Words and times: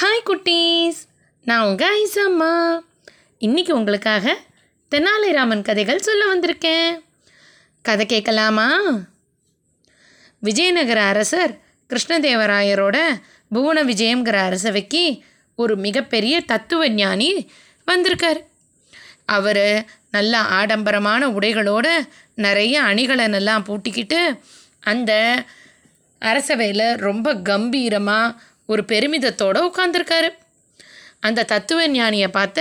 Hi 0.00 0.26
குட்டீஸ். 0.26 0.98
நான் 1.44 1.64
உங்கள் 1.64 1.96
ஐசம்மா 2.04 2.80
இன்னைக்கு 3.38 3.74
உங்களுக்காக 3.74 4.38
தெனாலிராமன் 4.90 5.62
கதைகள் 5.62 6.00
சொல்ல 6.00 6.22
வந்திருக்கேன். 6.34 7.02
கதை 7.82 8.06
கேட்கலாமா? 8.06 8.80
விஜயநகர 10.40 11.02
அரசர் 11.02 11.58
கிருஷ்ணதேவராயரோட 11.90 13.20
புவன 13.48 13.84
விஜயம்ங்கிற 13.84 14.32
அரசவைக்கு 14.32 15.22
ஒரு 15.56 15.76
மிகப்பெரிய 15.76 16.40
தத்துவ 16.40 16.88
ஞானி 16.88 17.50
வந்திருக்கார். 17.84 18.46
அவர் 19.26 19.86
நல்ல 20.10 20.38
ஆடம்பரமான 20.38 21.28
உடைகளோட 21.28 22.08
நிறைய 22.34 22.82
அணிகலனெல்லாம் 22.82 23.66
பூட்டிக்கிட்டு 23.68 24.38
அந்த 24.80 25.42
அரசவையில் 26.20 26.96
ரொம்ப 26.96 27.34
கம்பீரமாக 27.34 28.50
ஒரு 28.72 28.82
பெருமிதத்தோடு 28.92 29.60
உட்காந்துருக்காரு 29.68 30.30
அந்த 31.26 31.46
தத்துவ 31.52 31.80
ஞானியை 31.96 32.28
பார்த்த 32.36 32.60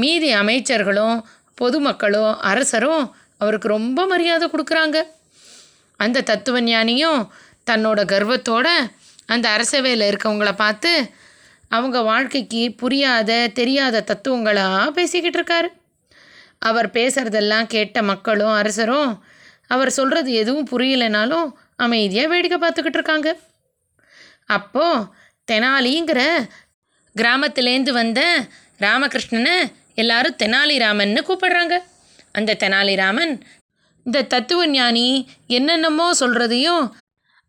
மீதி 0.00 0.28
அமைச்சர்களும் 0.34 1.16
பொதுமக்களும் 1.60 2.34
அரசரும் 2.50 3.02
அவருக்கு 3.42 3.68
ரொம்ப 3.68 4.00
மரியாதை 4.06 4.46
கொடுக்குறாங்க. 4.48 4.98
அந்த 6.00 6.24
தத்துவ 6.30 6.60
ஞானியும் 6.68 7.20
தன்னோட 7.70 8.00
கர்வத்தோட 8.12 8.68
அந்த 9.32 9.46
அரசவையில் 9.56 10.06
இருக்கவங்கள 10.10 10.50
பார்த்து 10.62 10.92
அவங்க 11.76 11.98
வாழ்க்கைக்கு 12.10 12.62
புரியாத 12.82 13.30
தெரியாத 13.58 14.04
தத்துவங்களாக 14.10 14.86
பேசிக்கிட்டு 14.96 15.38
இருக்காரு. 15.40 15.68
அவர் 16.68 16.88
பேசுகிறதெல்லாம் 16.96 17.68
கேட்ட 17.74 17.98
மக்களும் 18.12 18.56
அரசரும் 18.60 19.10
அவர் 19.74 19.90
சொல்கிறது 19.98 20.30
எதுவும் 20.42 20.68
புரியலைனாலும் 20.72 21.46
அமைதியாக 21.84 22.30
வேடிக்கை 22.32 22.58
பார்த்துக்கிட்டு 22.62 22.98
இருக்காங்க. 23.00 23.28
அப்போது 24.56 25.06
தெனாலிங்கிற 25.48 26.20
கிராமத்துலேருந்து 27.16 27.90
வந்த 27.90 28.20
ராமகிருஷ்ணனை 28.80 29.54
எல்லாரும் 29.94 30.36
தெனாலிராமன்னு 30.42 31.20
கூப்பிடுறாங்க. 31.28 31.74
அந்த 32.32 32.56
தெனாலிராமன் 32.60 33.32
இந்த 34.04 34.22
தத்துவ 34.22 34.66
ஞானி 34.66 35.28
என்னென்னமோ 35.46 36.10
சொல்கிறதையும் 36.20 36.84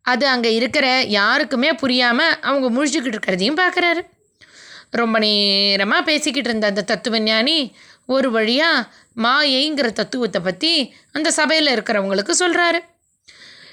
அது 0.05 0.27
அங்கே 0.27 0.53
இருக்கிற 0.53 1.01
யாருக்குமே 1.01 1.73
புரியாமல் 1.73 2.37
அவங்க 2.41 2.67
முழிச்சுக்கிட்டு 2.69 3.17
இருக்கிறதையும் 3.17 3.59
பார்க்குறாரு 3.59 4.01
ரொம்ப 4.91 5.19
நேரமாக 5.19 6.03
பேசிக்கிட்டு 6.03 6.49
இருந்த 6.49 6.67
அந்த 6.67 6.81
தத்துவ 6.81 7.19
ஞானி 7.19 7.75
ஒரு 8.05 8.31
வழியாக 8.31 8.87
மாயைங்கிற 9.21 9.89
தத்துவத்தை 9.91 10.41
பற்றி 10.41 10.93
அந்த 11.11 11.31
சபையில் 11.31 11.67
இருக்கிறவங்களுக்கு 11.67 12.33
சொல்கிறாரு 12.39 12.79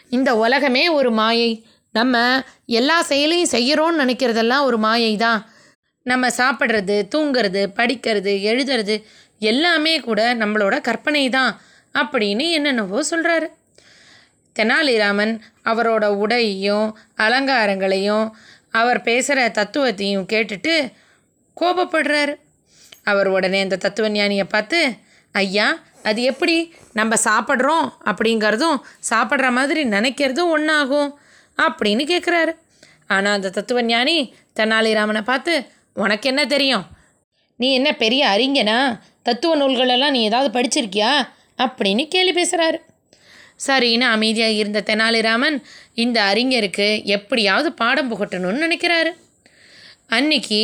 இந்த 0.09 0.35
உலகமே 0.35 0.89
ஒரு 0.89 1.11
மாயை 1.11 1.51
நம்ம 1.99 2.17
எல்லா 2.79 2.97
செயலையும் 3.03 3.53
செய்கிறோன்னு 3.53 4.03
நினைக்கிறதெல்லாம் 4.03 4.65
ஒரு 4.65 4.79
மாயை 4.79 5.13
தான் 5.17 5.41
நம்ம 6.07 6.29
சாப்பிட்றது 6.41 6.97
தூங்குறது 7.15 7.63
படிக்கிறது 7.79 8.33
எழுதுறது 8.51 8.97
எல்லாமே 9.41 9.95
கூட 10.01 10.21
நம்மளோட 10.35 10.77
கற்பனை 10.81 11.25
தான் 11.29 11.53
அப்படின்னு 11.95 12.45
என்னென்னவோ 12.51 13.01
சொல்கிறாரு 13.11 13.49
தெனாலிராமன் 14.57 15.35
அவரோட 15.65 16.05
உடையையும் 16.23 16.89
அலங்காரங்களையும் 17.17 18.27
அவர் 18.71 19.01
பேசுகிற 19.03 19.41
தத்துவத்தையும் 19.49 20.29
கேட்டுட்டு 20.33 20.75
கோபப்படுறாரு. 21.57 22.35
அவர் 23.05 23.29
உடனே 23.29 23.61
அந்த 23.61 23.77
தத்துவ 23.77 24.09
ஞானியை 24.09 24.47
பார்த்து 24.49 24.81
ஐயா 25.35 25.69
அது 26.03 26.21
எப்படி? 26.23 26.57
நம்ம 26.93 27.15
சாப்பிட்றோம் 27.25 27.87
அப்படிங்கிறதும் 28.05 28.79
சாப்பிட்ற 29.11 29.49
மாதிரி 29.51 29.83
நினைக்கிறதும் 29.89 30.53
ஒன்றாகும் 30.57 31.11
அப்படின்னு 31.63 32.05
கேட்குறாரு 32.05 32.53
ஆனால் 33.07 33.33
அந்த 33.33 33.51
தத்துவ 33.51 33.83
ஞானி 33.83 34.35
தெனாலிராமனை 34.61 35.23
பார்த்து 35.23 35.55
உனக்கு 35.95 36.29
என்ன 36.29 36.47
தெரியும்? 36.47 36.85
நீ 37.57 37.69
என்ன 37.75 37.93
பெரிய 37.93 38.23
அறிஞனா? 38.29 38.79
தத்துவ 39.23 39.57
நூல்களெல்லாம் 39.57 40.11
நீ 40.11 40.23
ஏதாவது 40.23 40.51
படிச்சிருக்கியா? 40.59 41.13
அப்படின்னு 41.59 42.09
கேள்வி 42.09 42.43
பேசுகிறாரு 42.43 42.79
சரின்னு 43.67 44.07
அமைதியாக 44.09 44.53
இருந்த 44.53 44.83
தெனாலிராமன் 44.87 45.57
இந்த 45.95 46.19
அறிஞருக்கு 46.23 47.05
எப்படியாவது 47.05 47.73
பாடம் 47.73 48.11
புகட்டணும்னு 48.11 48.65
நினைக்கிறாரு. 48.67 49.11
அன்னைக்கு 50.07 50.61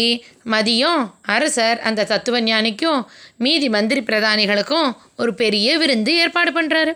மதியம் 0.51 1.03
அரசர் 1.23 1.81
அந்த 1.81 2.05
தத்துவ 2.05 2.41
ஞானிக்கும் 2.41 3.01
மீதி 3.37 3.69
மந்திரி 3.69 4.01
பிரதானிகளுக்கும் 4.01 4.89
ஒரு 5.17 5.35
பெரிய 5.35 5.79
விருந்து 5.79 6.15
ஏற்பாடு 6.17 6.63
பண்ணுறாரு 6.63 6.93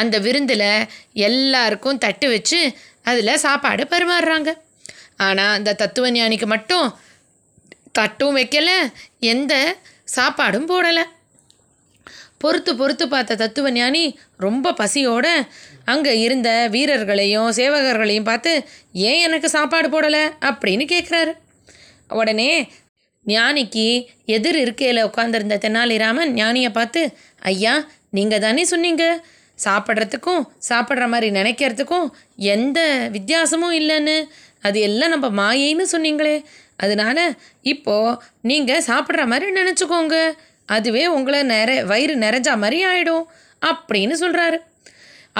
அந்த 0.00 0.18
விருந்தில் 0.26 0.68
எல்லாருக்கும் 1.28 2.02
தட்டு 2.04 2.26
வச்சு 2.34 2.60
அதில் 3.10 3.42
சாப்பாடு 3.46 3.82
பரிமாறுறாங்க. 3.94 4.50
ஆனால் 5.26 5.54
அந்த 5.56 5.76
தத்துவ 5.82 6.06
ஞானிக்கு 6.16 6.46
மட்டும் 6.54 6.86
தட்டும் 7.98 8.36
வைக்கலை 8.38 8.78
எந்த 9.32 9.54
சாப்பாடும் 10.16 10.70
போடலை. 10.70 11.04
பொறுத்து 12.42 12.72
பொறுத்து 12.78 13.04
பார்த்த 13.12 13.36
தத்துவ 13.42 13.68
ஞானி 13.76 14.02
ரொம்ப 14.44 14.72
பசியோட 14.80 15.26
அங்கே 15.92 16.12
இருந்த 16.24 16.48
வீரர்களையும் 16.74 17.50
சேவகர்களையும் 17.58 18.28
பார்த்து 18.30 18.52
ஏன் 19.08 19.22
எனக்கு 19.26 19.48
சாப்பாடு 19.56 19.88
போடலை? 19.94 20.24
அப்படின்னு 20.48 20.84
கேட்குறாரு 20.92 21.32
உடனே 22.20 22.50
ஞானிக்கு 23.26 23.86
எதிர் 24.36 24.58
இருக்கையில் 24.62 25.06
உட்காந்துருந்த 25.08 25.56
தெனாலிராமன் 25.64 26.32
ஞானியை 26.40 26.70
பார்த்து 26.78 27.02
ஐயா 27.52 27.74
நீங்கள் 28.16 28.42
தானே 28.44 28.64
சொன்னீங்க? 28.72 29.04
சாப்பிட்றதுக்கும் 29.64 30.42
சாப்பிட்ற 30.68 31.04
மாதிரி 31.12 31.28
நினைக்கிறதுக்கும் 31.38 32.06
எந்த 32.54 32.80
வித்தியாசமும் 33.16 33.74
இல்லைன்னு 33.80 34.16
அது 34.68 34.78
எல்லாம் 34.88 35.12
நம்ம 35.14 35.28
மாயைன்னு 35.40 35.86
சொன்னீங்களே. 35.92 36.36
அதனால 36.76 37.18
இப்போது 37.72 38.18
நீங்கள் 38.50 38.86
சாப்பிட்ற 38.86 39.24
மாதிரி 39.32 39.48
நினச்சிக்கோங்க. 39.60 40.16
அதுவே 40.76 41.02
உங்களை 41.16 41.40
நிற 41.52 41.70
வயிறு 41.90 42.14
நிறைஞ்சா 42.24 42.54
மாதிரி 42.62 42.78
ஆகிடும் 42.90 43.24
அப்படின்னு 43.62 44.14
சொல்கிறாரு 44.22 44.58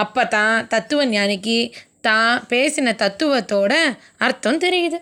அப்போ 0.03 0.23
தான் 0.37 0.67
தத்துவ 0.67 1.07
ஞானிக்கு 1.07 1.59
தான் 2.09 2.33
பேசின 2.53 2.95
தத்துவத்தோட 3.03 3.73
அர்த்தம் 4.27 4.63
தெரியுது. 4.65 4.99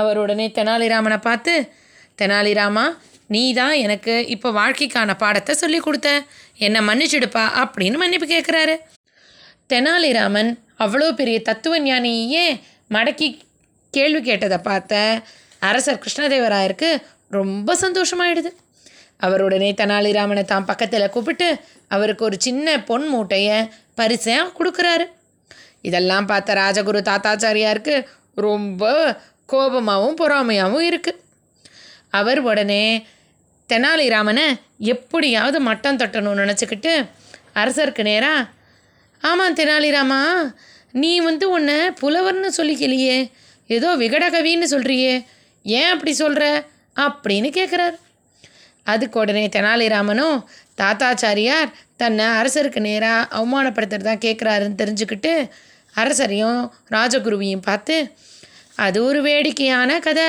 அவர் 0.00 0.18
உடனே 0.18 0.46
தெனாலிராமனை 0.58 1.18
பார்த்து 1.28 1.54
தெனாலிராமா 2.18 2.86
நீ 3.34 3.42
தான் 3.60 3.74
எனக்கு 3.84 4.14
இப்போ 4.34 4.48
வாழ்க்கைக்கான 4.58 5.14
பாடத்தை 5.22 5.54
சொல்லி 5.62 5.78
கொடுத்த. 5.86 6.08
என்னை 6.66 6.80
மன்னிச்சிடுப்பா 6.88 7.44
அப்படின்னு 7.62 7.98
மன்னிப்பு 8.02 8.26
கேட்குறாரு 8.34 8.76
தெனாலிராமன் 9.72 10.50
அவ்வளோ 10.84 11.08
பெரிய 11.20 11.38
தத்துவ 11.48 11.78
ஞானியே 11.88 12.46
மடக்கி 12.94 13.28
கேள்வி 13.94 14.20
கேட்டதை 14.28 14.58
பார்த்த 14.68 14.94
அரசர் 15.68 16.02
கிருஷ்ணதேவராயருக்கு 16.02 16.90
ரொம்ப 17.36 17.74
சந்தோஷமாயிடுது. 17.84 18.50
அவருடனே 19.26 19.70
தெனாலிராமனை 19.80 20.42
தான் 20.44 20.68
பக்கத்தில் 20.70 21.12
கூப்பிட்டு 21.14 21.48
அவருக்கு 21.94 22.22
ஒரு 22.28 22.36
சின்ன 22.46 22.76
பொன் 22.88 23.06
மூட்டையை 23.12 23.56
பரிசையாக 23.94 24.52
கொடுக்குறாரு. 24.58 25.06
இதெல்லாம் 25.88 26.28
பார்த்த 26.30 26.58
ராஜகுரு 26.62 27.00
தாத்தாச்சாரியாருக்கு 27.08 27.94
ரொம்ப 28.46 28.92
கோபமாகவும் 29.52 30.18
பொறாமையாகவும் 30.20 30.86
இருக்குது 30.90 31.20
அவர் 32.18 32.40
உடனே 32.50 32.84
தெனாலிராமனை 33.70 34.46
எப்படியாவது 34.84 35.58
மட்டம் 35.60 35.98
தட்டணும்னு 35.98 36.44
நினச்சிக்கிட்டு 36.44 36.92
அரசருக்கு 37.54 38.02
நேராக 38.02 38.48
ஆமாம் 39.22 39.56
தெனாலிராமா 39.56 40.20
நீ 40.92 41.12
வந்து 41.20 41.46
உன்னை 41.50 41.78
புலவர்னு 42.00 42.50
சொல்லிக்கலையே 42.56 43.16
ஏதோ 43.70 43.88
விகடகவின்னு 43.96 44.66
சொல்கிறியே 44.70 45.14
ஏன் 45.64 45.90
அப்படி 45.90 46.12
சொல்கிற 46.12 46.44
அப்படின்னு 46.96 47.48
கேட்குறாரு 47.50 47.96
அதுக்கு 48.82 49.16
உடனே 49.20 49.44
தெனாலிராமனும் 49.48 50.36
தாத்தாச்சாரியார் 50.74 51.72
தன்னை 51.96 52.26
அரசருக்கு 52.34 52.80
நேராக 52.80 53.28
அவமானப்படுத்துகிறதா 53.36 54.14
கேட்குறாருன்னு 54.18 54.80
தெரிஞ்சுக்கிட்டு 54.82 55.32
அரசரையும் 55.94 56.60
ராஜகுருவையும் 56.90 57.66
பார்த்து 57.66 57.96
அது 58.76 58.98
ஒரு 59.04 59.20
வேடிக்கையான 59.22 59.98
கதை 59.98 60.28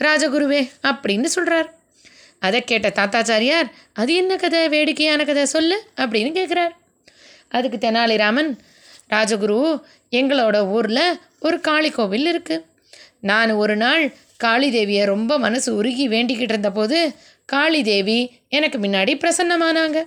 ராஜகுருவே 0.00 0.60
அப்படின்னு 0.82 1.28
சொல்கிறார் 1.28 1.68
அதை 2.40 2.60
கேட்ட 2.64 2.88
தாத்தாச்சாரியார் 2.88 3.68
அது 3.92 4.12
என்ன 4.14 4.36
கதை? 4.36 4.68
வேடிக்கையான 4.68 5.24
கதை 5.24 5.44
சொல்லு 5.46 5.76
அப்படின்னு 5.96 6.30
கேட்குறார் 6.38 6.74
அதுக்கு 7.48 7.78
தெனாலிராமன் 7.84 8.50
ராஜகுரு 9.10 9.60
எங்களோட 10.10 10.56
ஊரில் 10.68 11.04
ஒரு 11.40 11.60
காளி 11.60 11.90
கோவில் 11.90 12.28
இருக்குது 12.32 12.64
நான் 13.20 13.50
ஒரு 13.62 13.76
நாள் 13.76 14.04
காளி 14.36 14.68
தேவியை 14.76 15.04
ரொம்ப 15.04 15.38
மனசு 15.38 15.70
உருகி 15.74 16.08
வேண்டிக்கிட்டு 16.08 16.50
இருந்தபோது 16.50 16.98
காளி 17.44 17.82
தேவி 17.82 18.18
எனக்கு 18.48 18.78
முன்னாடி 18.78 19.12
பிரசன்னமானாங்க. 19.22 19.98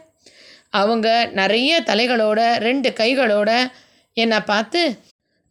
அவங்க 0.70 1.08
நிறைய 1.34 1.82
தலைகளோட 1.86 2.40
ரெண்டு 2.58 2.90
கைகளோட 2.90 3.52
என்னை 4.18 4.40
பார்த்து 4.40 4.82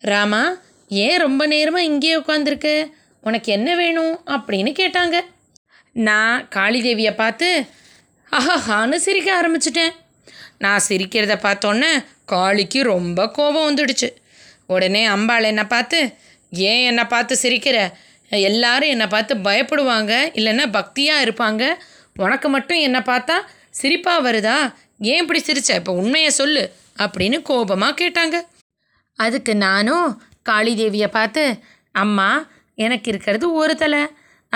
ராமா 0.02 0.42
ஏன் 0.88 1.18
ரொம்ப 1.18 1.42
நேரமாக 1.46 1.84
இங்கேயே 1.84 2.16
உட்காந்துருக்கு 2.16 2.74
உனக்கு 3.22 3.52
என்ன 3.52 3.76
வேணும்? 3.76 4.14
அப்படின்னு 4.26 4.72
கேட்டாங்க. 4.80 5.16
நான் 5.92 6.48
காளிதேவியை 6.54 7.12
பார்த்து 7.16 7.66
அஹஹான்னு 8.30 8.94
சிரிக்க 8.94 9.28
ஆரம்பிச்சிட்டேன். 9.40 9.92
நான் 10.58 10.84
சிரிக்கிறத 10.88 11.34
பார்த்தோன்னே 11.46 12.04
காளிக்கு 12.32 12.82
ரொம்ப 12.82 13.28
கோபம் 13.30 13.68
வந்துடுச்சு. 13.68 14.08
உடனே 14.66 15.04
அம்பாள் 15.06 15.42
என்னை 15.42 15.64
பார்த்து 15.64 15.98
ஏன் 16.50 16.84
என்னை 16.84 17.04
பார்த்து 17.04 17.36
சிரிக்கிற? 17.42 17.92
எல்லாரும் 18.30 18.88
என்னை 18.88 19.06
பார்த்து 19.06 19.34
பயப்படுவாங்க 19.34 20.12
இல்லைன்னா 20.38 20.66
பக்தியாக 20.78 21.24
இருப்பாங்க. 21.24 21.74
உனக்கு 22.16 22.48
மட்டும் 22.48 22.78
என்னை 22.78 23.00
பார்த்தா 23.00 23.36
சிரிப்பாக 23.82 24.24
வருதா? 24.28 24.74
ஏன் 24.98 25.20
இப்படி 25.20 25.42
சிரிச்ச? 25.46 25.74
இப்போ 25.74 25.92
உண்மையை 25.92 26.30
சொல்லு 26.30 26.72
அப்படின்னு 26.98 27.42
கோபமாக 27.42 27.98
கேட்டாங்க. 28.04 28.42
அதுக்கு 29.14 29.56
நானும் 29.56 30.22
காளிதேவியை 30.50 31.06
பார்த்து 31.06 31.58
அம்மா 31.92 32.50
எனக்கு 32.74 33.10
இருக்கிறது 33.10 33.52
ஒரு 33.52 33.76
தலை. 33.76 34.02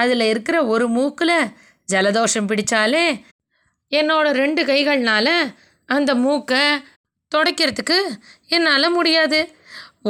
அதில் 0.00 0.24
இருக்கிற 0.32 0.56
ஒரு 0.74 0.86
மூக்கில் 0.96 1.38
ஜலதோஷம் 1.88 2.48
பிடிச்சாலே 2.50 3.06
என்னோட 3.92 4.26
ரெண்டு 4.42 4.62
கைகள்னால 4.70 5.28
அந்த 5.88 6.10
மூக்கை 6.24 6.64
துடைக்கிறதுக்கு 7.32 7.98
என்னால் 8.56 8.94
முடியாது. 8.96 9.40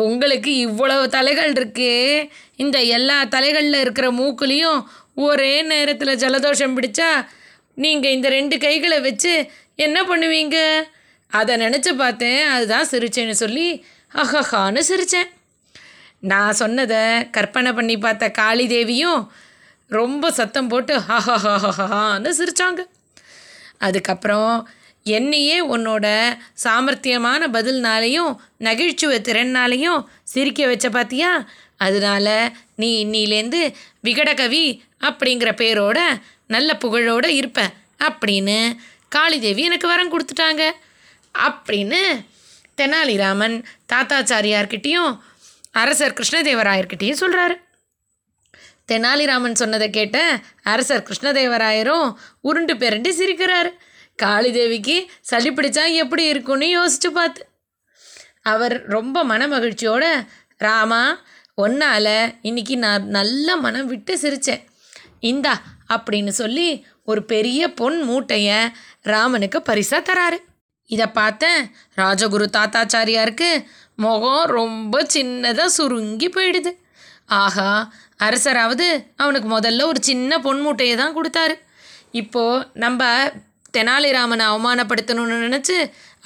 உங்களுக்கு 0.04 0.50
இவ்வளவு 0.66 1.04
தலைகள் 1.16 1.52
இருக்கே. 1.52 1.94
இந்த 2.62 2.78
எல்லா 2.96 3.18
தலைகளில் 3.34 3.82
இருக்கிற 3.84 4.06
மூக்குலேயும் 4.20 4.80
ஒரே 5.26 5.54
நேரத்தில் 5.72 6.20
ஜலதோஷம் 6.22 6.76
பிடிச்சா 6.78 7.10
நீங்கள் 7.84 8.14
இந்த 8.16 8.28
ரெண்டு 8.28 8.56
கைகளை 8.64 8.98
வச்சு 9.06 9.32
என்ன 9.86 9.98
பண்ணுவீங்க? 10.10 10.58
அதை 11.32 11.52
நினச்சி 11.64 11.92
பார்த்தேன். 12.02 12.42
அதுதான் 12.54 12.90
சிரிச்சேன்னு 12.90 13.36
சொல்லி 13.44 13.68
அஹஹான்னு 14.22 14.82
சிரித்தேன் 14.90 15.30
நான் 16.32 16.58
சொன்னதை 16.60 17.02
கற்பனை 17.36 17.70
பண்ணி 17.72 17.96
பார்த்த 18.04 18.30
காளி 18.40 18.64
தேவியும் 18.66 19.20
ரொம்ப 19.88 20.30
சத்தம் 20.30 20.68
போட்டு 20.68 20.98
ஹஹஹஹஹான்னு 20.98 22.30
சிரித்தாங்க 22.30 22.86
அதுக்கப்புறம் 23.78 24.68
என்னையே 25.02 25.68
உன்னோட 25.68 26.36
சாமர்த்தியமான 26.64 27.42
பதில்னாலையும் 27.52 28.36
நகிழ்ச்சுவை 28.58 29.18
திறன்னாலையும் 29.20 30.04
சிரிக்க 30.22 30.66
வச்ச 30.66 30.88
பார்த்தியா 30.88 31.46
அதனால 31.76 32.52
நீ 32.76 33.06
இன்னிலேருந்து 33.06 33.74
விகடகவி 34.04 34.80
அப்படிங்கிற 35.00 35.50
பேரோட 35.52 35.98
நல்ல 36.46 36.78
புகழோடு 36.84 37.26
இருப்ப 37.26 37.70
அப்படின்னு 37.98 38.76
காளிதேவி 39.16 39.56
எனக்கு 39.56 39.88
வரம் 39.88 40.12
கொடுத்துட்டாங்க. 40.12 40.72
அப்படின்னு 41.34 42.24
தெனாலிராமன் 42.76 43.64
தாத்தாச்சாரியார்கிட்டேயும் 43.92 45.18
அரசர் 45.72 46.12
கிருஷ்ணதேவராயர்கிட்டேயும் 46.12 47.20
சொல்கிறாரு 47.20 47.64
தெனாலிராமன் 48.92 49.60
சொன்னதை 49.60 49.90
கேட்ட 49.90 50.18
அரசர் 50.62 51.06
கிருஷ்ணதேவராயரும் 51.08 52.08
உருண்டு 52.40 52.76
பெரண்டு 52.76 53.10
சிரிக்கிறாரு. 53.18 53.70
காளிதேவிக்கு 54.22 54.96
சளி 55.20 55.50
பிடிச்சா 55.50 55.84
எப்படி 55.92 56.24
இருக்கும்னு 56.28 56.68
யோசிச்சு 56.76 57.10
பார்த்து. 57.12 57.42
அவர் 58.42 58.76
ரொம்ப 58.86 59.24
மனமகிழ்ச்சியோட 59.24 60.04
ராமா 60.56 61.02
ஒன்னால் 61.62 62.34
இன்னைக்கு 62.42 62.76
நான் 62.76 63.06
நல்ல 63.06 63.56
மனம் 63.56 63.86
விட்டு 63.86 64.14
சிரித்தேன் 64.20 64.64
இந்தா 65.20 65.54
அப்படின்னு 65.94 66.28
சொல்லி 66.28 66.86
ஒரு 67.04 67.24
பெரிய 67.24 67.72
பொன் 67.72 67.98
மூட்டையை 68.02 68.60
ராமனுக்கு 69.02 69.62
பரிசாக 69.62 70.02
தராரு. 70.08 70.38
இதை 70.90 71.06
பார்த்தேன் 71.06 71.60
ராஜகுரு 71.96 72.46
தாத்தாச்சாரியாருக்கு 72.56 73.50
முகம் 73.96 74.50
ரொம்ப 74.58 75.06
சின்னதாக 75.14 75.74
சுருங்கி 75.76 76.28
போயிடுது. 76.28 76.72
ஆஹா 77.26 77.70
அரசராவது 78.18 78.86
அவனுக்கு 79.16 79.48
முதல்ல 79.58 79.84
ஒரு 79.84 80.00
சின்ன 80.02 80.38
பொன் 80.38 80.60
மூட்டையை 80.60 80.96
தான் 80.96 81.16
கொடுத்தாரு. 81.16 81.54
இப்போது 82.10 82.66
நம்ம 82.84 83.10
தெனாலிராமனை 83.76 84.44
அவமானப்படுத்தணும்னு 84.52 85.36
நினச்சி 85.46 85.76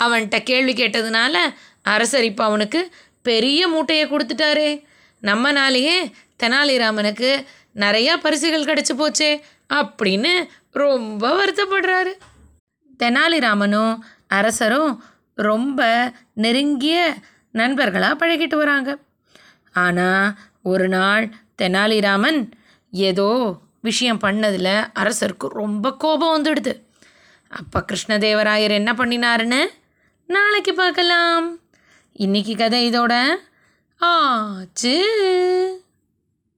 அவன்கிட்ட 0.05 0.39
கேள்வி 0.43 0.73
கேட்டதுனால 0.73 1.37
அரசர் 1.83 2.25
இப்போ 2.25 2.45
அவனுக்கு 2.45 2.81
பெரிய 3.23 3.69
மூட்டையை 3.69 4.05
கொடுத்துட்டாரே. 4.09 4.71
நம்மனாலேயே 5.23 5.97
தெனாலிராமனுக்கு 6.43 7.31
நிறையா 7.75 8.15
பரிசுகள் 8.23 8.69
கிடச்சி 8.71 8.95
போச்சே 9.01 9.33
அப்படின்னு 9.75 10.33
ரொம்ப 10.83 11.23
வருத்தப்படுறாரு. 11.41 12.13
தெனாலிராமனும் 13.03 13.95
அரசரும் 14.39 15.05
ரொம்ப 15.35 15.81
நெருங்கிய 16.35 16.99
நண்பர்களாக 17.53 18.15
பழகிட்டு 18.21 18.57
வராங்க. 18.57 18.91
ஆனால் 19.85 20.29
ஒரு 20.63 20.89
நாள் 20.89 21.25
தெனாலிராமன் 21.61 22.51
ஏதோ 22.91 23.57
விஷயம் 23.81 24.21
பண்ணதில் 24.21 24.91
அரசருக்கு 24.95 25.47
ரொம்ப 25.49 25.97
கோபம் 25.97 26.43
வந்துடுது. 26.43 26.83
அப்போ 27.49 27.85
கிருஷ்ணதேவராயர் 27.93 28.71
என்ன 28.71 28.93
பண்ணினாருன்னு? 28.93 29.67
நாளைக்கு 30.27 30.75
பார்க்கலாம். 30.75 31.59
இன்னைக்கு 32.13 32.57
கதை 32.57 32.91
இதோட 32.91 33.27
ஆச்சு. 33.97 34.97